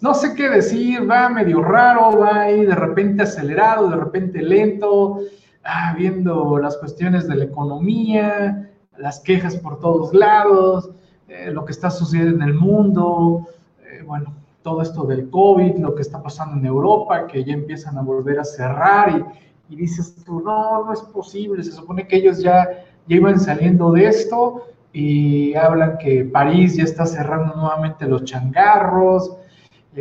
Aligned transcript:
no 0.00 0.14
sé 0.14 0.34
qué 0.34 0.48
decir, 0.48 1.08
va 1.08 1.28
medio 1.28 1.62
raro, 1.62 2.18
va 2.18 2.42
ahí 2.42 2.64
de 2.64 2.74
repente 2.74 3.22
acelerado, 3.22 3.88
de 3.88 3.96
repente 3.96 4.42
lento, 4.42 5.20
ah, 5.64 5.94
viendo 5.96 6.58
las 6.58 6.76
cuestiones 6.76 7.26
de 7.28 7.36
la 7.36 7.44
economía, 7.44 8.70
las 8.98 9.20
quejas 9.20 9.56
por 9.56 9.80
todos 9.80 10.12
lados, 10.14 10.90
eh, 11.28 11.50
lo 11.50 11.64
que 11.64 11.72
está 11.72 11.90
sucediendo 11.90 12.42
en 12.42 12.50
el 12.50 12.54
mundo, 12.54 13.46
eh, 13.84 14.02
bueno, 14.06 14.34
todo 14.62 14.82
esto 14.82 15.04
del 15.04 15.30
COVID, 15.30 15.76
lo 15.78 15.94
que 15.94 16.02
está 16.02 16.22
pasando 16.22 16.56
en 16.56 16.66
Europa, 16.66 17.26
que 17.26 17.44
ya 17.44 17.54
empiezan 17.54 17.96
a 17.98 18.02
volver 18.02 18.38
a 18.40 18.44
cerrar 18.44 19.24
y, 19.68 19.74
y 19.74 19.76
dices 19.76 20.16
tú, 20.24 20.40
no, 20.40 20.84
no 20.84 20.92
es 20.92 21.00
posible, 21.00 21.62
se 21.62 21.72
supone 21.72 22.06
que 22.06 22.16
ellos 22.16 22.40
ya, 22.40 22.68
ya 23.06 23.16
iban 23.16 23.38
saliendo 23.38 23.92
de 23.92 24.06
esto 24.06 24.66
y 24.92 25.54
hablan 25.54 25.98
que 25.98 26.24
París 26.24 26.76
ya 26.76 26.84
está 26.84 27.06
cerrando 27.06 27.54
nuevamente 27.54 28.06
los 28.06 28.24
changarros, 28.24 29.36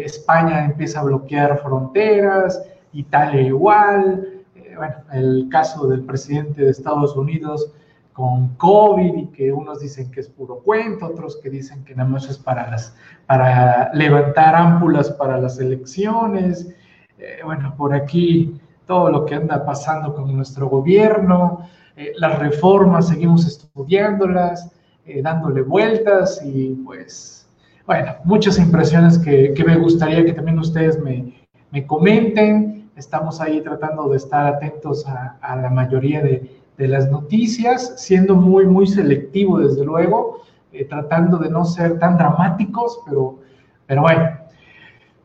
España 0.04 0.66
empieza 0.66 1.00
a 1.00 1.04
bloquear 1.04 1.60
fronteras, 1.60 2.62
Italia 2.94 3.42
igual, 3.42 4.44
eh, 4.56 4.74
bueno, 4.76 4.96
el 5.12 5.48
caso 5.50 5.88
del 5.88 6.04
presidente 6.04 6.64
de 6.64 6.72
Estados 6.72 7.16
Unidos 7.16 7.72
con 8.14 8.56
COVID 8.56 9.16
y 9.16 9.28
que 9.28 9.52
unos 9.52 9.82
dicen 9.82 10.10
que 10.12 10.22
es 10.22 10.30
puro 10.30 10.60
cuento, 10.60 11.08
otros 11.08 11.38
que 11.42 11.50
dicen 11.50 11.84
que 11.84 11.96
nada 11.96 12.10
más 12.10 12.30
es 12.30 12.38
para, 12.38 12.70
las, 12.70 12.96
para 13.26 13.92
levantar 13.94 14.56
ámpulas 14.56 15.12
para 15.12 15.38
las 15.38 15.60
elecciones. 15.60 16.74
Eh, 17.18 17.40
bueno, 17.44 17.76
por 17.78 17.94
aquí 17.94 18.60
todo 18.86 19.10
lo 19.10 19.26
que 19.26 19.36
anda 19.36 19.66
pasando 19.66 20.14
con 20.16 20.34
nuestro 20.36 20.70
gobierno, 20.70 21.68
eh, 21.98 22.14
las 22.18 22.40
reformas 22.40 23.10
seguimos 23.10 23.46
estudiándolas, 23.46 24.72
dándole 25.22 25.62
vueltas 25.62 26.42
y 26.44 26.70
pues 26.84 27.45
bueno, 27.86 28.16
muchas 28.24 28.58
impresiones 28.58 29.18
que, 29.20 29.54
me 29.66 29.78
gustaría 29.78 30.26
que 30.26 30.34
también 30.34 30.58
ustedes 30.60 31.00
me, 31.00 31.34
comenten. 31.86 32.90
Estamos 32.96 33.42
ahí 33.42 33.62
tratando 33.62 34.08
de 34.10 34.18
estar 34.18 34.48
atentos 34.48 35.06
a, 35.08 35.56
la 35.56 35.70
mayoría 35.70 36.22
de, 36.22 36.50
las 36.78 37.10
noticias, 37.10 37.94
siendo 37.98 38.36
muy, 38.36 38.66
muy 38.66 38.88
selectivo, 38.88 39.60
desde 39.60 39.86
luego, 39.86 40.42
eh, 40.74 40.86
tratando 40.86 41.38
de 41.38 41.50
no 41.50 41.64
ser 41.64 42.00
tan 42.00 42.18
dramáticos, 42.18 43.00
pero, 43.06 43.40
pero 43.86 44.02
bueno, 44.02 44.30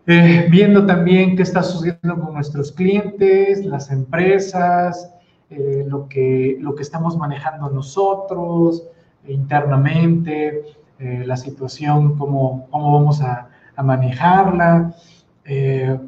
eh, 0.06 0.47
viendo 0.48 0.86
también 0.86 1.36
qué 1.36 1.42
está 1.42 1.62
sucediendo 1.62 2.20
con 2.20 2.34
nuestros 2.34 2.70
clientes, 2.70 3.64
las 3.64 3.91
empresas, 3.91 5.12
eh, 5.50 5.84
lo, 5.88 6.08
que, 6.08 6.56
lo 6.61 6.77
que 6.77 6.83
estamos 6.83 7.16
manejando 7.16 7.69
nosotros 7.70 8.86
internamente, 9.27 10.62
eh, 11.01 11.25
la 11.27 11.37
situación, 11.37 12.19
cómo, 12.19 12.67
cómo 12.70 12.93
vamos 12.93 13.23
a, 13.23 13.48
manejarla, 13.83 14.95
eh, 15.47 15.98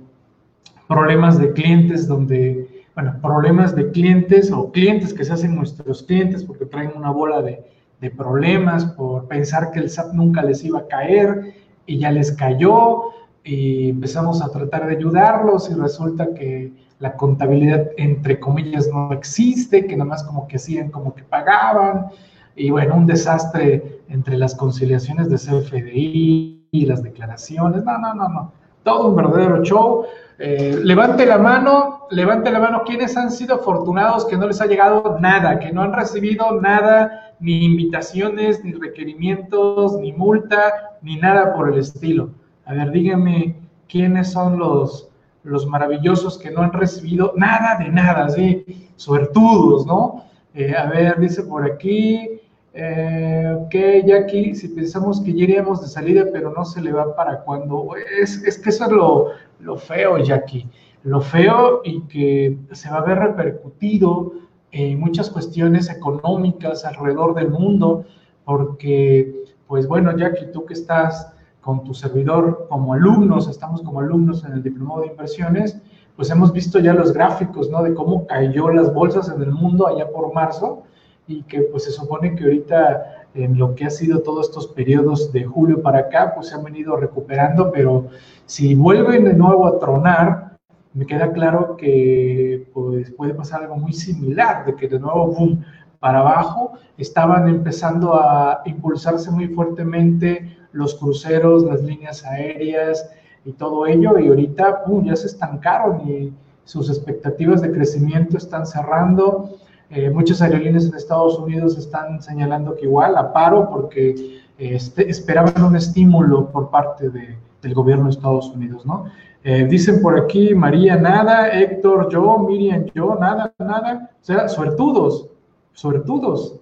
problemas 0.87 1.39
de 1.39 1.55
clientes 1.55 2.07
donde, 2.07 2.85
bueno, 2.95 3.17
problemas 3.23 3.75
de 3.75 3.91
clientes 3.91 4.53
o 4.53 4.71
clientes 4.71 5.15
que 5.15 5.25
se 5.25 5.33
hacen 5.33 5.57
nuestros 5.57 6.03
clientes 6.03 6.45
porque 6.45 6.67
traen 6.67 6.93
una 6.95 7.11
bola 7.11 7.41
de, 7.41 7.65
de 8.03 8.11
problemas 8.11 8.85
por 8.85 9.27
pensar 9.27 9.71
que 9.71 9.79
el 9.79 9.89
SAP 9.89 10.13
nunca 10.13 10.43
les 10.43 10.63
iba 10.65 10.81
a 10.81 10.87
caer 10.87 11.55
y 11.87 11.99
ya 11.99 12.11
les 12.11 12.31
cayó 12.33 13.05
y 13.43 13.89
empezamos 13.89 14.43
a 14.43 14.51
tratar 14.51 14.87
de 14.87 14.97
ayudarlos 14.97 15.71
y 15.71 15.75
resulta 15.75 16.35
que 16.35 16.73
la 16.99 17.17
contabilidad 17.17 17.87
entre 17.97 18.39
comillas 18.39 18.89
no 18.93 19.13
existe, 19.13 19.87
que 19.87 19.97
nada 19.97 20.11
más 20.11 20.23
como 20.25 20.47
que 20.47 20.57
hacían 20.57 20.91
como 20.91 21.15
que 21.15 21.23
pagaban 21.23 22.09
y 22.57 22.71
bueno, 22.71 22.97
un 22.97 23.07
desastre 23.07 24.01
entre 24.09 24.37
las 24.37 24.55
conciliaciones 24.55 25.29
de 25.31 25.37
CFDI 25.37 26.69
y 26.71 26.87
las 26.87 27.03
declaraciones. 27.03 27.85
No, 27.85 27.99
no, 27.99 28.15
no, 28.15 28.29
no. 28.29 28.53
Todo 28.83 29.09
un 29.09 29.17
verdadero 29.17 29.63
show. 29.63 30.05
Eh, 30.39 30.81
levante 30.83 31.25
la 31.25 31.39
mano, 31.39 32.09
levante 32.11 32.51
la 32.51 32.59
mano 32.59 32.83
quienes 32.85 33.17
han 33.17 33.31
sido 33.31 33.57
afortunados 33.57 34.27
que 34.27 34.37
no 34.37 34.47
les 34.47 34.61
ha 34.61 34.67
llegado 34.67 35.19
nada, 35.21 35.59
que 35.61 35.73
no 35.73 35.83
han 35.83 35.93
recibido 35.93 36.61
nada, 36.61 37.35
ni 37.39 37.65
invitaciones, 37.65 38.65
ni 38.65 38.73
requerimientos, 38.73 39.99
ni 39.99 40.13
multa, 40.13 40.97
ni 41.01 41.17
nada 41.17 41.55
por 41.55 41.73
el 41.73 41.79
estilo. 41.79 42.31
A 42.65 42.75
ver, 42.75 42.91
díganme 42.91 43.57
quiénes 43.89 44.33
son 44.33 44.59
los, 44.59 45.09
los 45.45 45.67
maravillosos 45.67 46.39
que 46.39 46.51
no 46.51 46.63
han 46.63 46.73
recibido 46.73 47.35
nada 47.37 47.79
de 47.79 47.89
nada, 47.91 48.29
sí, 48.29 48.89
suertudos, 48.97 49.87
¿no? 49.87 50.25
Eh, 50.55 50.75
a 50.77 50.87
ver, 50.87 51.19
dice 51.19 51.43
por 51.45 51.65
aquí, 51.65 52.41
eh, 52.75 53.55
ok, 53.59 54.07
Jackie, 54.07 54.55
si 54.55 54.69
pensamos 54.69 55.21
que 55.21 55.33
ya 55.35 55.45
iríamos 55.45 55.83
de 55.83 55.89
salida, 55.89 56.25
pero 56.33 56.53
no 56.53 56.65
se 56.65 56.81
le 56.81 56.93
va 56.93 57.15
para 57.15 57.43
cuando. 57.43 57.91
Es, 58.21 58.43
es 58.45 58.59
que 58.59 58.71
eso 58.71 58.85
es 58.87 58.91
lo, 58.93 59.27
lo 59.61 59.77
feo, 59.77 60.19
Jackie. 60.19 60.69
Lo 61.03 61.21
feo 61.21 61.83
y 61.85 62.03
que 62.03 62.59
se 62.73 62.89
va 62.91 62.99
a 62.99 63.05
ver 63.05 63.19
repercutido 63.19 64.33
en 64.71 64.99
muchas 64.99 65.29
cuestiones 65.29 65.91
económicas 65.91 66.85
alrededor 66.85 67.35
del 67.35 67.51
mundo, 67.51 68.05
porque, 68.45 69.45
pues 69.67 69.87
bueno, 69.87 70.17
Jackie, 70.17 70.47
tú 70.53 70.65
que 70.65 70.75
estás 70.75 71.35
con 71.61 71.85
tu 71.85 71.93
servidor 71.93 72.67
como 72.71 72.95
alumnos, 72.95 73.49
estamos 73.49 73.83
como 73.83 74.01
alumnos 74.01 74.45
en 74.45 74.53
el 74.53 74.63
Diplomado 74.63 75.03
de 75.03 75.09
Inversiones, 75.09 75.81
pues 76.17 76.31
hemos 76.31 76.53
visto 76.53 76.79
ya 76.79 76.95
los 76.95 77.13
gráficos, 77.13 77.71
¿no? 77.71 77.83
De 77.83 77.95
cómo 77.95 78.27
cayó 78.27 78.71
las 78.71 78.93
bolsas 78.93 79.29
en 79.29 79.43
el 79.43 79.53
mundo 79.53 79.87
allá 79.87 80.11
por 80.11 80.33
marzo 80.33 80.85
y 81.27 81.43
que 81.45 81.61
pues 81.63 81.85
se 81.85 81.93
supone 81.93 82.35
que 82.35 82.45
ahorita 82.45 83.27
en 83.35 83.59
lo 83.59 83.75
que 83.75 83.87
ha 83.87 83.91
sido 83.91 84.21
todos 84.21 84.49
estos 84.49 84.69
periodos 84.69 85.33
de 85.33 85.45
julio 85.45 85.81
para 85.81 86.01
acá, 86.01 86.33
pues 86.35 86.49
se 86.49 86.55
han 86.55 86.65
venido 86.65 86.97
recuperando, 86.97 87.71
pero 87.73 88.09
si 88.47 88.75
vuelven 88.75 89.25
de 89.25 89.35
nuevo 89.35 89.67
a 89.67 89.79
tronar, 89.79 90.59
me 90.95 91.07
queda 91.07 91.33
claro 91.33 91.77
que 91.77 92.69
pues, 92.75 93.11
puede 93.13 93.35
pasar 93.35 93.63
algo 93.63 93.77
muy 93.77 93.93
similar, 93.93 94.67
de 94.67 94.75
que 94.77 94.89
de 94.89 94.99
nuevo, 94.99 95.27
boom, 95.29 95.65
para 96.01 96.19
abajo, 96.19 96.73
estaban 96.99 97.49
empezando 97.49 98.15
a 98.15 98.61
impulsarse 98.67 99.31
muy 99.31 99.49
fuertemente 99.49 100.57
los 100.73 100.95
cruceros, 100.97 101.65
las 101.65 101.83
líneas 101.83 102.25
aéreas 102.25 103.09
y 103.45 103.53
todo 103.53 103.87
ello, 103.87 104.19
y 104.19 104.29
ahorita, 104.29 104.83
boom, 104.87 105.07
ya 105.07 105.17
se 105.17 105.29
estancaron 105.29 106.07
y 106.09 106.33
sus 106.65 106.91
expectativas 106.91 107.63
de 107.63 107.73
crecimiento 107.73 108.37
están 108.37 108.67
cerrando 108.67 109.57
eh, 109.95 110.09
muchas 110.09 110.41
aerolíneas 110.41 110.87
en 110.87 110.95
Estados 110.95 111.39
Unidos 111.39 111.77
están 111.77 112.23
señalando 112.23 112.75
que 112.75 112.87
igual 112.87 113.15
a 113.15 113.31
paro 113.31 113.69
porque 113.69 114.41
este, 114.57 115.11
esperaban 115.11 115.63
un 115.63 115.77
estímulo 115.77 116.51
por 116.51 116.71
parte 116.71 117.11
del 117.11 117.75
gobierno 117.75 118.05
de 118.05 118.11
Estados 118.11 118.51
Unidos, 118.51 118.87
¿no? 118.87 119.05
Eh, 119.45 119.67
dicen 119.69 120.01
por 120.01 120.19
aquí, 120.19 120.55
María, 120.55 120.97
nada, 120.97 121.49
Héctor, 121.49 122.09
yo, 122.11 122.39
Miriam, 122.39 122.87
yo, 122.95 123.19
nada, 123.21 123.53
nada. 123.59 124.11
O 124.15 124.25
sea, 124.25 124.49
suertudos, 124.49 125.29
suertudos. 125.75 126.59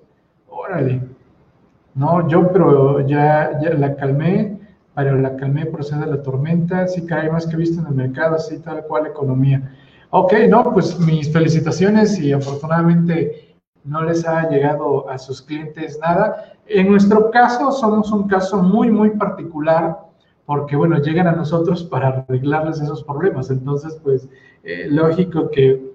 Órale. 0.48 1.00
No, 1.94 2.26
yo, 2.26 2.50
pero 2.50 3.06
ya, 3.06 3.60
ya 3.62 3.74
la 3.74 3.94
calmé, 3.94 4.58
pero 4.94 5.16
la 5.16 5.36
calmé, 5.36 5.66
procede 5.66 6.06
la 6.06 6.20
tormenta, 6.20 6.88
sí 6.88 7.06
cae 7.06 7.30
más 7.30 7.46
que 7.46 7.56
visto 7.56 7.80
en 7.80 7.86
el 7.86 7.94
mercado, 7.94 8.34
así 8.34 8.58
tal 8.58 8.84
cual 8.86 9.06
economía. 9.06 9.72
Ok, 10.12 10.32
no, 10.48 10.72
pues 10.72 10.98
mis 10.98 11.32
felicitaciones 11.32 12.18
y 12.18 12.32
afortunadamente 12.32 13.56
no 13.84 14.02
les 14.02 14.26
ha 14.26 14.48
llegado 14.48 15.08
a 15.08 15.16
sus 15.18 15.40
clientes 15.40 16.00
nada. 16.02 16.54
En 16.66 16.90
nuestro 16.90 17.30
caso 17.30 17.70
somos 17.70 18.10
un 18.10 18.26
caso 18.26 18.60
muy, 18.60 18.90
muy 18.90 19.10
particular 19.10 20.00
porque, 20.46 20.74
bueno, 20.74 20.98
llegan 20.98 21.28
a 21.28 21.32
nosotros 21.32 21.84
para 21.84 22.24
arreglarles 22.28 22.80
esos 22.80 23.04
problemas. 23.04 23.50
Entonces, 23.50 24.00
pues, 24.02 24.28
eh, 24.64 24.88
lógico 24.90 25.48
que, 25.48 25.92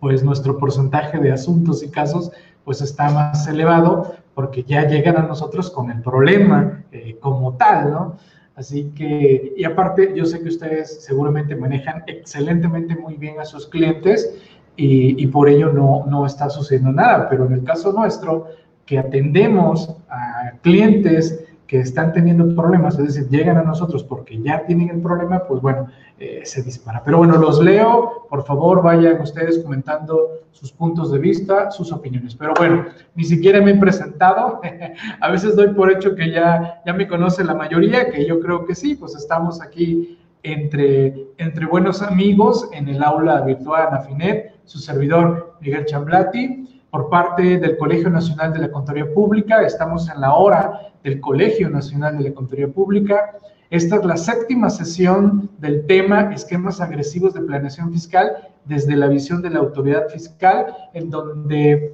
pues, 0.00 0.24
nuestro 0.24 0.56
porcentaje 0.56 1.18
de 1.18 1.30
asuntos 1.30 1.82
y 1.82 1.90
casos, 1.90 2.32
pues, 2.64 2.80
está 2.80 3.10
más 3.10 3.46
elevado 3.48 4.14
porque 4.34 4.62
ya 4.62 4.88
llegan 4.88 5.18
a 5.18 5.26
nosotros 5.26 5.70
con 5.70 5.90
el 5.90 6.00
problema 6.00 6.84
eh, 6.90 7.18
como 7.20 7.54
tal, 7.58 7.90
¿no? 7.90 8.16
Así 8.56 8.90
que, 8.96 9.52
y 9.54 9.64
aparte, 9.64 10.12
yo 10.16 10.24
sé 10.24 10.40
que 10.40 10.48
ustedes 10.48 11.04
seguramente 11.04 11.54
manejan 11.54 12.02
excelentemente 12.06 12.96
muy 12.96 13.16
bien 13.16 13.38
a 13.38 13.44
sus 13.44 13.66
clientes 13.66 14.34
y, 14.76 15.26
por 15.28 15.48
ello 15.48 15.72
no, 15.72 16.04
no 16.06 16.26
está 16.26 16.50
sucediendo 16.50 16.90
nada, 16.90 17.28
pero 17.28 17.46
en 17.46 17.52
el 17.52 17.64
caso 17.64 17.92
nuestro, 17.92 18.46
que 18.86 18.98
atendemos 18.98 19.94
a 20.08 20.52
clientes 20.62 21.45
que 21.66 21.80
están 21.80 22.12
teniendo 22.12 22.54
problemas, 22.54 22.98
es 22.98 23.14
decir, 23.14 23.28
llegan 23.28 23.56
a 23.56 23.62
nosotros 23.62 24.04
porque 24.04 24.40
ya 24.40 24.64
tienen 24.66 24.90
el 24.90 25.00
problema, 25.00 25.44
pues 25.44 25.60
bueno, 25.60 25.88
eh, 26.18 26.42
se 26.44 26.62
dispara. 26.62 27.02
Pero 27.04 27.18
bueno, 27.18 27.36
los 27.36 27.62
leo, 27.62 28.26
por 28.30 28.44
favor, 28.44 28.82
vayan 28.82 29.20
ustedes 29.20 29.58
comentando 29.58 30.42
sus 30.52 30.72
puntos 30.72 31.10
de 31.10 31.18
vista, 31.18 31.70
sus 31.70 31.92
opiniones. 31.92 32.34
Pero 32.34 32.54
bueno, 32.56 32.86
ni 33.14 33.24
siquiera 33.24 33.60
me 33.60 33.72
he 33.72 33.76
presentado, 33.76 34.60
a 35.20 35.30
veces 35.30 35.56
doy 35.56 35.74
por 35.74 35.90
hecho 35.90 36.14
que 36.14 36.30
ya, 36.30 36.82
ya 36.86 36.92
me 36.92 37.08
conoce 37.08 37.42
la 37.44 37.54
mayoría, 37.54 38.10
que 38.10 38.24
yo 38.26 38.40
creo 38.40 38.64
que 38.64 38.74
sí, 38.74 38.94
pues 38.94 39.14
estamos 39.16 39.60
aquí 39.60 40.18
entre, 40.42 41.26
entre 41.38 41.66
buenos 41.66 42.00
amigos 42.02 42.68
en 42.72 42.88
el 42.88 43.02
aula 43.02 43.40
virtual 43.40 43.88
Anafinet, 43.88 44.54
su 44.64 44.78
servidor 44.78 45.45
Miguel 45.60 45.84
Chamblati 45.86 46.80
por 46.90 47.08
parte 47.08 47.58
del 47.58 47.76
Colegio 47.76 48.10
Nacional 48.10 48.52
de 48.52 48.60
la 48.60 48.70
Contaduría 48.70 49.12
Pública. 49.12 49.62
Estamos 49.62 50.08
en 50.08 50.20
la 50.20 50.34
hora 50.34 50.92
del 51.02 51.20
Colegio 51.20 51.68
Nacional 51.68 52.18
de 52.18 52.24
la 52.24 52.34
Contaduría 52.34 52.68
Pública. 52.68 53.32
Esta 53.70 53.96
es 53.96 54.04
la 54.04 54.16
séptima 54.16 54.70
sesión 54.70 55.50
del 55.58 55.86
tema 55.86 56.32
esquemas 56.32 56.80
agresivos 56.80 57.34
de 57.34 57.40
planeación 57.40 57.92
fiscal 57.92 58.36
desde 58.64 58.96
la 58.96 59.08
visión 59.08 59.42
de 59.42 59.50
la 59.50 59.58
autoridad 59.58 60.08
fiscal, 60.08 60.66
en 60.94 61.10
donde 61.10 61.92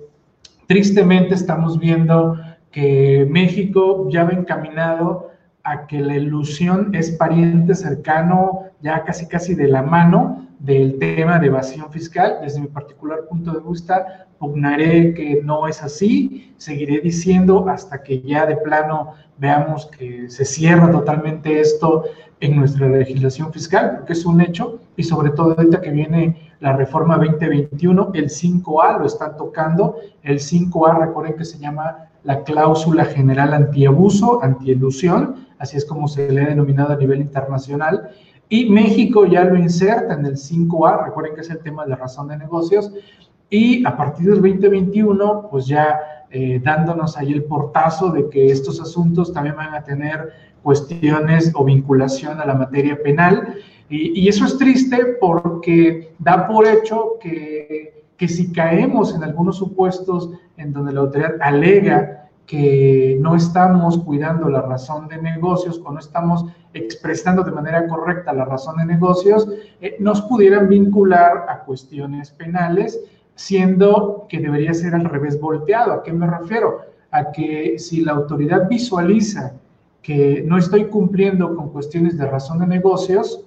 tristemente 0.66 1.34
estamos 1.34 1.78
viendo 1.78 2.38
que 2.70 3.26
México 3.30 4.08
ya 4.10 4.24
va 4.24 4.32
encaminado 4.32 5.30
a 5.64 5.86
que 5.86 6.00
la 6.00 6.16
ilusión 6.16 6.94
es 6.94 7.10
pariente 7.12 7.74
cercano, 7.74 8.64
ya 8.80 9.04
casi 9.04 9.26
casi 9.26 9.54
de 9.54 9.68
la 9.68 9.82
mano 9.82 10.48
del 10.62 10.98
tema 10.98 11.38
de 11.40 11.48
evasión 11.48 11.90
fiscal. 11.90 12.38
Desde 12.40 12.60
mi 12.60 12.68
particular 12.68 13.26
punto 13.28 13.52
de 13.52 13.68
vista, 13.68 14.28
pugnaré 14.38 15.12
que 15.12 15.40
no 15.42 15.66
es 15.66 15.82
así, 15.82 16.54
seguiré 16.56 17.00
diciendo 17.00 17.68
hasta 17.68 18.02
que 18.02 18.22
ya 18.22 18.46
de 18.46 18.56
plano 18.56 19.14
veamos 19.38 19.86
que 19.86 20.30
se 20.30 20.44
cierra 20.44 20.90
totalmente 20.90 21.60
esto 21.60 22.04
en 22.40 22.56
nuestra 22.56 22.88
legislación 22.88 23.52
fiscal, 23.52 23.96
porque 23.96 24.12
es 24.14 24.24
un 24.24 24.40
hecho, 24.40 24.80
y 24.96 25.02
sobre 25.02 25.30
todo 25.30 25.54
ahorita 25.56 25.80
que 25.80 25.90
viene 25.90 26.52
la 26.60 26.76
reforma 26.76 27.16
2021, 27.16 28.10
el 28.14 28.28
5A 28.28 28.98
lo 28.98 29.06
están 29.06 29.36
tocando, 29.36 29.96
el 30.22 30.38
5A 30.38 31.06
recuerden 31.06 31.36
que 31.36 31.44
se 31.44 31.58
llama 31.58 32.08
la 32.24 32.42
cláusula 32.44 33.04
general 33.04 33.52
antiabuso, 33.52 34.42
antielusión, 34.42 35.46
así 35.58 35.76
es 35.76 35.84
como 35.84 36.08
se 36.08 36.30
le 36.30 36.42
ha 36.42 36.46
denominado 36.46 36.92
a 36.92 36.96
nivel 36.96 37.20
internacional, 37.20 38.10
y 38.48 38.68
México 38.68 39.26
ya 39.26 39.44
lo 39.44 39.56
inserta 39.56 40.14
en 40.14 40.26
el 40.26 40.36
5A, 40.36 41.06
recuerden 41.06 41.34
que 41.34 41.40
es 41.40 41.50
el 41.50 41.60
tema 41.60 41.86
de 41.86 41.96
razón 41.96 42.28
de 42.28 42.36
negocios, 42.36 42.92
y 43.48 43.84
a 43.86 43.96
partir 43.96 44.26
del 44.30 44.40
2021, 44.40 45.48
pues 45.50 45.66
ya 45.66 46.00
eh, 46.30 46.60
dándonos 46.62 47.16
ahí 47.18 47.32
el 47.32 47.44
portazo 47.44 48.10
de 48.10 48.30
que 48.30 48.50
estos 48.50 48.80
asuntos 48.80 49.32
también 49.32 49.56
van 49.56 49.74
a 49.74 49.84
tener 49.84 50.32
cuestiones 50.62 51.52
o 51.54 51.64
vinculación 51.64 52.40
a 52.40 52.46
la 52.46 52.54
materia 52.54 52.98
penal. 53.02 53.56
Y, 53.90 54.18
y 54.18 54.28
eso 54.28 54.46
es 54.46 54.56
triste 54.56 55.18
porque 55.20 56.14
da 56.18 56.48
por 56.48 56.66
hecho 56.66 57.18
que, 57.20 58.04
que 58.16 58.28
si 58.28 58.52
caemos 58.52 59.14
en 59.14 59.22
algunos 59.22 59.58
supuestos 59.58 60.30
en 60.56 60.72
donde 60.72 60.92
la 60.92 61.00
autoridad 61.00 61.34
alega 61.40 62.21
que 62.46 63.16
no 63.20 63.34
estamos 63.36 63.98
cuidando 63.98 64.48
la 64.48 64.62
razón 64.62 65.08
de 65.08 65.20
negocios 65.20 65.80
o 65.84 65.92
no 65.92 66.00
estamos 66.00 66.44
expresando 66.74 67.42
de 67.42 67.50
manera 67.50 67.86
correcta 67.86 68.32
la 68.32 68.44
razón 68.44 68.76
de 68.78 68.86
negocios, 68.86 69.48
eh, 69.80 69.96
nos 70.00 70.22
pudieran 70.22 70.68
vincular 70.68 71.46
a 71.48 71.60
cuestiones 71.60 72.30
penales, 72.30 73.00
siendo 73.34 74.26
que 74.28 74.40
debería 74.40 74.74
ser 74.74 74.94
al 74.94 75.04
revés 75.04 75.40
volteado. 75.40 75.92
¿A 75.92 76.02
qué 76.02 76.12
me 76.12 76.26
refiero? 76.26 76.80
A 77.10 77.32
que 77.32 77.78
si 77.78 78.02
la 78.02 78.12
autoridad 78.12 78.68
visualiza 78.68 79.54
que 80.02 80.42
no 80.46 80.58
estoy 80.58 80.86
cumpliendo 80.86 81.54
con 81.54 81.70
cuestiones 81.70 82.18
de 82.18 82.26
razón 82.26 82.58
de 82.58 82.66
negocios, 82.66 83.44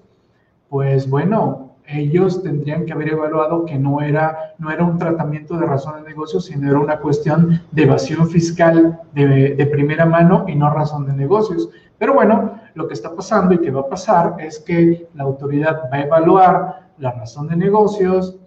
pues 0.69 1.09
bueno, 1.09 1.64
ellos 1.87 2.41
tendrían 2.41 2.85
que 2.85 2.93
haber 2.93 3.09
evaluado 3.09 3.65
que 3.65 3.77
no 3.77 4.01
era, 4.01 4.55
no 4.57 4.71
era 4.71 4.83
un 4.83 4.97
tratamiento 4.97 5.57
de 5.57 5.65
razón 5.65 6.03
de 6.03 6.09
negocio, 6.09 6.39
sino 6.39 6.69
era 6.69 6.79
una 6.79 6.99
cuestión 6.99 7.61
de 7.71 7.83
evasión 7.83 8.27
fiscal 8.29 8.99
de, 9.13 9.55
de, 9.55 9.65
primera 9.67 10.05
mano 10.05 10.45
y 10.47 10.55
no 10.55 10.69
razón 10.69 11.05
de 11.05 11.13
negocios. 11.13 11.69
Pero 11.97 12.13
bueno, 12.13 12.59
lo 12.73 12.87
que 12.87 12.93
está 12.93 13.15
pasando 13.15 13.53
y 13.53 13.59
que 13.59 13.71
va 13.71 13.81
a 13.81 13.89
pasar 13.89 14.35
es 14.39 14.59
que 14.59 15.07
la 15.13 15.23
autoridad 15.23 15.83
va 15.91 15.97
a 15.97 16.01
evaluar 16.01 16.89
la 16.97 17.11
razón 17.11 17.47
de 17.47 17.55
negocios 17.55 18.37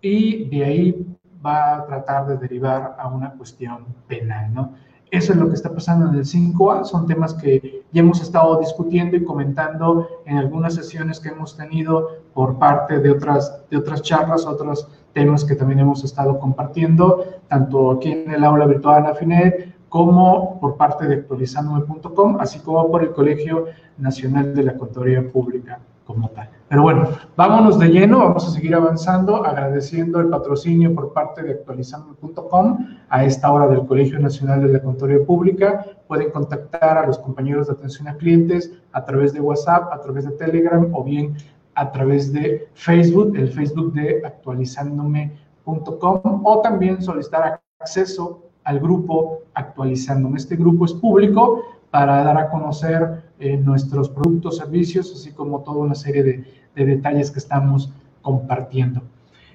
y 0.00 0.48
de 0.48 0.64
ahí 0.64 1.16
va 1.44 1.76
a 1.76 1.86
tratar 1.86 2.26
de 2.26 2.36
derivar 2.36 2.96
a 2.98 3.08
una 3.08 3.32
cuestión 3.32 3.86
penal, 4.06 4.52
¿no? 4.52 4.74
Eso 5.10 5.32
es 5.32 5.38
lo 5.38 5.48
que 5.48 5.54
está 5.54 5.72
pasando 5.72 6.08
en 6.08 6.14
el 6.16 6.24
5A, 6.24 6.84
son 6.84 7.06
temas 7.06 7.32
que 7.32 7.82
ya 7.92 8.00
hemos 8.02 8.20
estado 8.20 8.58
discutiendo 8.58 9.16
y 9.16 9.24
comentando 9.24 10.06
en 10.26 10.36
algunas 10.36 10.74
sesiones 10.74 11.18
que 11.18 11.30
hemos 11.30 11.56
tenido 11.56 12.08
por 12.34 12.58
parte 12.58 12.98
de 12.98 13.10
otras, 13.10 13.62
de 13.70 13.78
otras 13.78 14.02
charlas, 14.02 14.44
otros 14.44 14.86
temas 15.14 15.44
que 15.44 15.54
también 15.54 15.80
hemos 15.80 16.04
estado 16.04 16.38
compartiendo, 16.38 17.24
tanto 17.48 17.92
aquí 17.92 18.12
en 18.12 18.30
el 18.30 18.44
aula 18.44 18.66
virtual 18.66 19.06
Afinet 19.06 19.74
como 19.88 20.60
por 20.60 20.76
parte 20.76 21.06
de 21.06 21.14
actualizandome.com, 21.14 22.36
así 22.40 22.58
como 22.58 22.90
por 22.90 23.02
el 23.02 23.12
Colegio 23.12 23.66
Nacional 23.96 24.54
de 24.54 24.62
la 24.62 24.76
Contaduría 24.76 25.26
Pública 25.32 25.80
como 26.04 26.28
tal. 26.28 26.50
Pero 26.68 26.82
bueno, 26.82 27.08
vámonos 27.34 27.78
de 27.78 27.88
lleno, 27.88 28.18
vamos 28.18 28.46
a 28.46 28.50
seguir 28.50 28.74
avanzando, 28.74 29.42
agradeciendo 29.44 30.20
el 30.20 30.28
patrocinio 30.28 30.94
por 30.94 31.14
parte 31.14 31.42
de 31.42 31.52
actualizando.com 31.52 32.86
a 33.08 33.24
esta 33.24 33.50
hora 33.50 33.66
del 33.68 33.86
Colegio 33.86 34.18
Nacional 34.18 34.60
de 34.60 34.74
la 34.74 34.82
Contaduría 34.82 35.24
Pública. 35.24 35.82
Pueden 36.06 36.30
contactar 36.30 36.98
a 36.98 37.06
los 37.06 37.18
compañeros 37.18 37.68
de 37.68 37.72
atención 37.72 38.06
a 38.08 38.16
clientes 38.16 38.70
a 38.92 39.02
través 39.02 39.32
de 39.32 39.40
WhatsApp, 39.40 39.90
a 39.90 39.98
través 40.00 40.26
de 40.26 40.32
Telegram 40.32 40.90
o 40.92 41.02
bien 41.02 41.34
a 41.74 41.90
través 41.90 42.30
de 42.32 42.68
Facebook, 42.74 43.34
el 43.36 43.48
Facebook 43.48 43.94
de 43.94 44.20
actualizándome.com 44.26 46.42
o 46.44 46.60
también 46.60 47.00
solicitar 47.00 47.62
acceso 47.80 48.42
al 48.64 48.80
grupo 48.80 49.38
Actualizándome. 49.54 50.36
Este 50.36 50.56
grupo 50.56 50.84
es 50.84 50.92
público 50.92 51.62
para 51.90 52.22
dar 52.24 52.36
a 52.36 52.50
conocer 52.50 53.27
eh, 53.40 53.56
nuestros 53.56 54.08
productos, 54.08 54.56
servicios, 54.56 55.12
así 55.12 55.32
como 55.32 55.60
toda 55.60 55.78
una 55.78 55.94
serie 55.94 56.22
de, 56.22 56.44
de 56.74 56.84
detalles 56.84 57.30
que 57.30 57.38
estamos 57.38 57.92
compartiendo. 58.22 59.02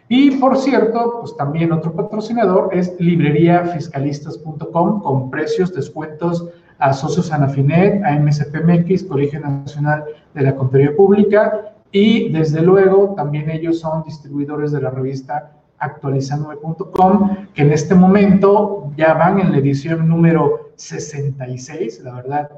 Y 0.09 0.31
por 0.31 0.57
cierto, 0.57 1.19
pues 1.21 1.35
también 1.37 1.71
otro 1.71 1.93
patrocinador 1.93 2.69
es 2.71 2.93
libreriafiscalistas.com 2.99 5.01
con 5.01 5.31
precios, 5.31 5.73
descuentos 5.73 6.49
a 6.79 6.93
socios 6.93 7.31
Anafinet, 7.31 8.03
a 8.03 8.19
MSPMX, 8.19 9.03
Colegio 9.03 9.39
Nacional 9.39 10.03
de 10.33 10.41
la 10.41 10.55
Contaduría 10.55 10.95
Pública 10.95 11.73
y 11.91 12.29
desde 12.29 12.61
luego 12.61 13.13
también 13.15 13.49
ellos 13.49 13.79
son 13.79 14.03
distribuidores 14.03 14.71
de 14.71 14.81
la 14.81 14.89
revista 14.89 15.51
actualizandome.com, 15.77 17.47
que 17.53 17.61
en 17.61 17.71
este 17.71 17.95
momento 17.95 18.91
ya 18.97 19.13
van 19.13 19.39
en 19.39 19.51
la 19.51 19.57
edición 19.57 20.07
número 20.07 20.71
66, 20.75 22.01
la 22.03 22.15
verdad, 22.15 22.49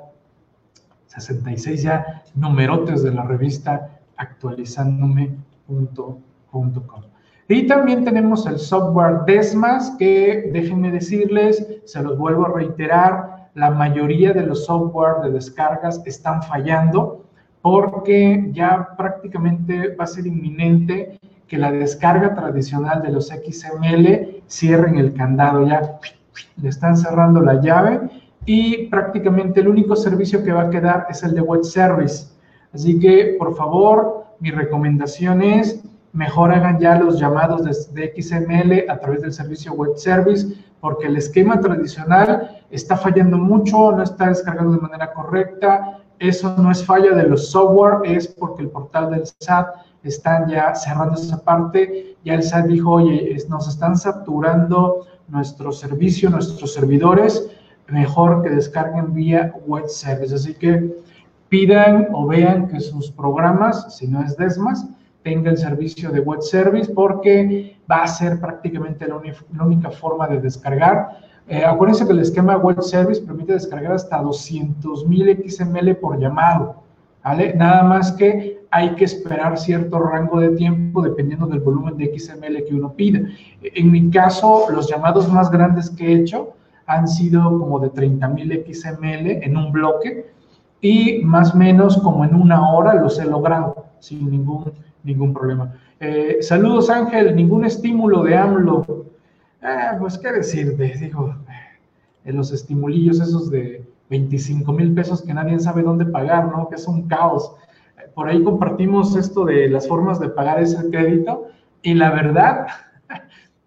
66 1.21 1.83
ya 1.83 2.23
numerotes 2.35 3.03
de 3.03 3.11
la 3.11 3.23
revista 3.23 3.99
actualizandome.com. 4.17 7.03
Y 7.47 7.67
también 7.67 8.03
tenemos 8.03 8.47
el 8.47 8.57
software 8.57 9.19
Desmas, 9.27 9.91
que 9.99 10.49
déjenme 10.51 10.91
decirles, 10.91 11.65
se 11.85 12.01
los 12.01 12.17
vuelvo 12.17 12.47
a 12.47 12.53
reiterar, 12.53 13.49
la 13.53 13.71
mayoría 13.71 14.33
de 14.33 14.45
los 14.45 14.65
software 14.65 15.21
de 15.23 15.31
descargas 15.31 16.01
están 16.05 16.43
fallando 16.43 17.23
porque 17.61 18.49
ya 18.51 18.89
prácticamente 18.97 19.95
va 19.95 20.03
a 20.03 20.07
ser 20.07 20.27
inminente 20.27 21.17
que 21.47 21.57
la 21.57 21.71
descarga 21.71 22.35
tradicional 22.35 23.01
de 23.01 23.11
los 23.11 23.27
XML 23.27 24.43
cierren 24.47 24.97
el 24.97 25.13
candado, 25.13 25.65
ya 25.65 25.99
le 26.61 26.69
están 26.69 26.97
cerrando 26.97 27.41
la 27.41 27.61
llave 27.61 28.01
y 28.45 28.87
prácticamente 28.87 29.59
el 29.59 29.67
único 29.67 29.95
servicio 29.95 30.43
que 30.43 30.51
va 30.51 30.63
a 30.63 30.69
quedar 30.69 31.07
es 31.09 31.23
el 31.23 31.33
de 31.33 31.41
web 31.41 31.63
service. 31.63 32.27
Así 32.73 32.99
que, 32.99 33.35
por 33.39 33.55
favor, 33.55 34.25
mi 34.39 34.51
recomendación 34.51 35.41
es 35.41 35.83
mejor 36.15 36.53
hagan 36.53 36.79
ya 36.79 36.97
los 36.97 37.19
llamados 37.19 37.63
de, 37.93 38.13
XML 38.15 38.89
a 38.89 38.97
través 38.99 39.21
del 39.21 39.33
servicio 39.33 39.73
web 39.73 39.97
service, 39.97 40.47
porque 40.79 41.07
el 41.07 41.17
esquema 41.17 41.59
tradicional 41.59 42.61
está 42.71 42.95
fallando 42.95 43.37
mucho, 43.37 43.91
no 43.91 44.01
está 44.01 44.29
descargando 44.29 44.73
de 44.73 44.79
manera 44.81 45.13
correcta. 45.13 45.99
Eso 46.17 46.55
no 46.57 46.71
es 46.71 46.85
falla 46.85 47.13
de 47.13 47.27
los 47.27 47.51
software, 47.51 47.99
es 48.05 48.29
porque 48.29 48.63
el 48.63 48.69
portal 48.69 49.11
del 49.11 49.23
SAT 49.25 49.67
están 50.03 50.47
ya 50.47 50.73
cerrando 50.73 51.15
esa 51.15 51.43
parte. 51.43 52.15
Ya 52.23 52.35
el 52.35 52.43
SAT 52.43 52.67
dijo, 52.67 52.91
oye, 52.91 53.35
nos 53.49 53.67
están 53.67 53.97
saturando 53.97 55.05
nuestro 55.27 55.73
servicio, 55.73 56.29
nuestros 56.29 56.73
servidores 56.73 57.51
mejor 57.87 58.43
que 58.43 58.49
descarguen 58.49 59.13
vía 59.13 59.53
web 59.65 59.87
service. 59.87 60.33
Así 60.35 60.53
que 60.53 60.95
pidan 61.49 62.07
o 62.13 62.27
vean 62.27 62.67
que 62.67 62.79
sus 62.79 63.11
programas, 63.11 63.97
si 63.97 64.07
no 64.07 64.23
es 64.23 64.35
Desmas, 64.37 64.87
tengan 65.23 65.57
servicio 65.57 66.11
de 66.11 66.19
web 66.19 66.41
service 66.41 66.91
porque 66.93 67.77
va 67.89 68.03
a 68.03 68.07
ser 68.07 68.39
prácticamente 68.39 69.07
la, 69.07 69.15
única 69.65 69.89
forma 69.89 70.27
de 70.27 70.39
descargar. 70.39 71.17
Eh, 71.47 71.63
acuérdense 71.63 72.05
que 72.05 72.11
el 72.11 72.19
esquema 72.19 72.57
web 72.57 72.81
service 72.81 73.21
permite 73.21 73.53
descargar 73.53 73.93
hasta 73.93 74.21
200.000 74.21 75.49
XML 75.49 75.95
por 75.95 76.19
llamado. 76.19 76.83
Nada 77.55 77.81
más 77.81 78.11
que 78.11 78.59
hay 78.69 78.93
que 78.93 79.05
esperar 79.05 79.57
cierto 79.57 79.97
rango 79.97 80.39
de 80.39 80.49
tiempo 80.49 81.01
dependiendo 81.01 81.47
del 81.47 81.59
volumen 81.59 81.97
de 81.97 82.15
XML 82.15 82.63
que 82.65 82.75
uno 82.75 82.93
pida. 82.93 83.21
En 83.61 83.91
mi 83.91 84.11
caso, 84.11 84.67
los 84.69 84.87
llamados 84.87 85.27
más 85.31 85.49
grandes 85.49 85.89
que 85.89 86.05
he 86.05 86.15
hecho 86.21 86.53
han 86.87 87.07
sido 87.07 87.43
como 87.43 87.79
de 87.79 87.91
30.000 87.91 88.73
XML 88.73 89.43
en 89.43 89.57
un 89.57 89.71
bloque 89.71 90.31
y 90.81 91.19
más 91.23 91.53
o 91.53 91.57
menos 91.57 91.97
como 91.97 92.25
en 92.25 92.35
una 92.35 92.71
hora 92.71 92.93
los 92.95 93.19
he 93.19 93.25
logrado 93.25 93.85
sin 93.99 94.29
ningún, 94.29 94.71
ningún 95.03 95.33
problema. 95.33 95.73
Eh, 95.99 96.37
saludos 96.41 96.89
Ángel, 96.89 97.35
ningún 97.35 97.65
estímulo 97.65 98.23
de 98.23 98.37
AMLO. 98.37 99.05
Eh, 99.61 99.97
pues 99.99 100.17
qué 100.17 100.31
decirte, 100.31 100.93
digo, 100.99 101.35
en 102.23 102.35
los 102.35 102.51
estimulillos 102.51 103.19
esos 103.19 103.49
de, 103.49 103.83
25 104.09 104.71
mil 104.73 104.93
pesos 104.93 105.21
que 105.21 105.33
nadie 105.33 105.59
sabe 105.59 105.81
dónde 105.81 106.05
pagar, 106.05 106.45
¿no? 106.47 106.69
Que 106.69 106.75
es 106.75 106.87
un 106.87 107.07
caos. 107.07 107.51
Por 108.13 108.29
ahí 108.29 108.43
compartimos 108.43 109.15
esto 109.15 109.45
de 109.45 109.69
las 109.69 109.87
formas 109.87 110.19
de 110.19 110.29
pagar 110.29 110.59
ese 110.59 110.89
crédito 110.89 111.47
y 111.81 111.93
la 111.95 112.11
verdad 112.11 112.67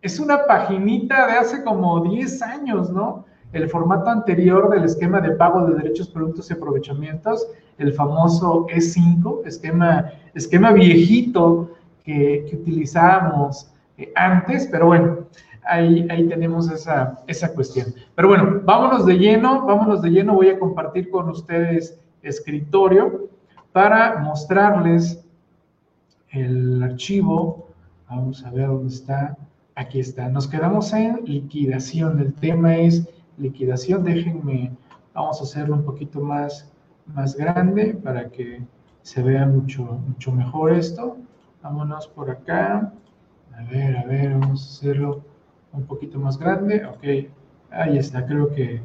es 0.01 0.21
una 0.21 0.47
paginita 0.47 1.27
de 1.27 1.33
hace 1.33 1.65
como 1.65 2.01
10 2.03 2.43
años, 2.43 2.91
¿no? 2.91 3.25
El 3.53 3.69
formato 3.69 4.11
anterior 4.11 4.71
del 4.71 4.85
esquema 4.85 5.21
de 5.21 5.33
pago 5.33 5.67
de 5.67 5.77
derechos, 5.77 6.09
productos 6.09 6.51
y 6.51 6.55
aprovechamientos, 6.55 7.47
el 7.79 7.93
famoso 7.93 8.67
E5, 8.67 9.47
esquema, 9.47 10.11
esquema 10.35 10.73
viejito 10.73 11.71
que, 12.05 12.49
utilizábamos 12.53 13.73
eh, 13.97 14.13
antes, 14.15 14.69
pero 14.71 14.87
bueno, 14.87 15.19
ahí, 15.65 16.07
ahí 16.11 16.29
tenemos 16.29 16.71
esa, 16.71 17.19
esa 17.27 17.53
cuestión. 17.55 17.95
Pero 18.15 18.29
bueno, 18.29 18.61
vámonos 18.65 19.07
de 19.07 19.19
lleno, 19.19 19.65
vámonos 19.67 20.03
de 20.03 20.11
lleno, 20.11 20.35
voy 20.35 20.51
a 20.51 20.59
compartir 20.59 21.11
con 21.11 21.29
ustedes 21.31 21.99
escritorio 22.23 23.29
para 23.73 24.19
mostrarles 24.19 25.25
el 26.31 26.83
archivo. 26.83 27.69
Vamos 28.09 28.45
a 28.45 28.51
ver 28.51 28.67
dónde 28.67 28.95
está. 28.95 29.37
Aquí 29.79 30.01
está. 30.01 30.29
Nos 30.29 30.49
quedamos 30.49 30.93
en 30.93 31.25
liquidación. 31.25 32.19
El 32.19 32.35
tema 32.35 32.77
es 32.77 33.09
liquidación. 33.37 34.03
Déjenme, 34.03 34.73
vamos 35.15 35.41
a 35.41 35.45
hacerlo 35.45 35.77
un 35.77 35.85
poquito 35.85 36.21
más, 36.21 36.69
más 37.15 37.37
grande 37.37 37.95
para 37.95 38.29
que 38.29 38.61
se 39.03 39.23
vea 39.23 39.47
mucho, 39.47 39.85
mucho 39.85 40.33
mejor 40.33 40.73
esto. 40.73 41.17
Vámonos 41.63 42.09
por 42.09 42.29
acá. 42.29 42.93
A 43.57 43.63
ver, 43.71 43.99
a 43.99 44.05
ver, 44.05 44.33
vamos 44.33 44.65
a 44.65 44.69
hacerlo 44.69 45.23
un 45.73 45.85
poquito 45.85 46.19
más 46.19 46.37
grande. 46.37 46.85
Ok, 46.85 47.31
ahí 47.71 47.99
está. 47.99 48.27
Creo 48.27 48.51
que, 48.51 48.83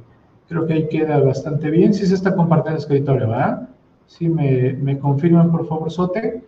creo 0.48 0.68
que 0.68 0.74
ahí 0.74 0.88
queda 0.90 1.18
bastante 1.18 1.72
bien. 1.72 1.96
Si 1.96 2.06
se 2.06 2.14
está 2.14 2.36
compartiendo 2.36 2.78
el 2.78 2.84
escritorio, 2.84 3.30
¿verdad? 3.30 3.68
Si 4.06 4.30
me, 4.30 4.74
me 4.74 5.00
confirman, 5.00 5.52
por 5.52 5.68
favor, 5.68 5.90
Sote. 5.90 6.44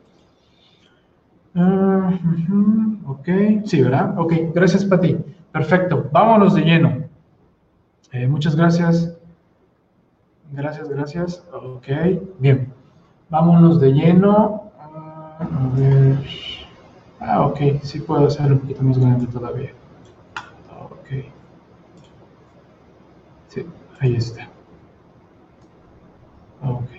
Uh, 1.55 2.94
ok, 3.05 3.27
sí, 3.65 3.81
¿verdad? 3.81 4.17
Ok, 4.17 4.33
gracias, 4.53 4.85
Pati. 4.85 5.17
Perfecto, 5.51 6.09
vámonos 6.11 6.55
de 6.55 6.61
lleno. 6.61 7.05
Eh, 8.11 8.27
muchas 8.27 8.55
gracias. 8.55 9.17
Gracias, 10.51 10.89
gracias. 10.89 11.43
Ok, 11.51 11.87
bien. 12.39 12.71
Vámonos 13.29 13.79
de 13.81 13.91
lleno. 13.91 14.71
Uh, 14.77 15.43
a 15.43 15.69
ver. 15.75 16.17
Ah, 17.19 17.45
ok, 17.45 17.59
sí 17.81 17.99
puedo 17.99 18.27
hacer 18.27 18.51
un 18.51 18.59
poquito 18.59 18.83
más 18.83 18.97
grande 18.97 19.27
todavía. 19.27 19.71
Ok. 20.79 21.25
Sí, 23.47 23.65
ahí 23.99 24.15
está. 24.15 24.47
Ok. 26.63 26.94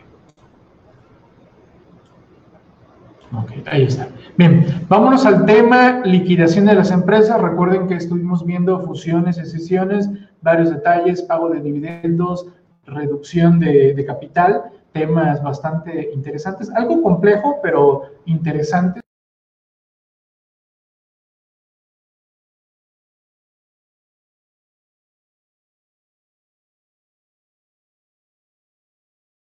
Ok, 3.39 3.53
ahí 3.67 3.85
está. 3.85 4.09
Bien, 4.37 4.65
vámonos 4.89 5.27
al 5.27 5.45
tema 5.45 6.01
liquidación 6.05 6.67
de 6.67 6.75
las 6.75 6.91
empresas. 6.91 7.41
Recuerden 7.41 7.87
que 7.87 7.95
estuvimos 7.95 8.45
viendo 8.45 8.81
fusiones, 8.81 9.39
excisiones, 9.39 10.09
varios 10.43 10.71
detalles, 10.71 11.23
pago 11.23 11.51
de 11.51 11.61
dividendos, 11.61 12.47
reducción 12.87 13.59
de, 13.59 13.95
de 13.95 14.07
capital, 14.07 14.63
temas 14.93 15.43
bastante 15.43 16.11
interesantes, 16.15 16.71
algo 16.71 17.03
complejo, 17.03 17.57
pero 17.63 18.03
interesantes 18.25 19.06